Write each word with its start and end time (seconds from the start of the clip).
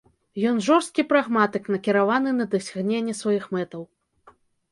Ён 0.51 0.55
жорсткі 0.67 1.03
прагматык, 1.11 1.63
накіраваны 1.75 2.33
на 2.39 2.45
дасягненне 2.55 3.13
сваіх 3.23 3.45
мэтаў. 3.57 3.81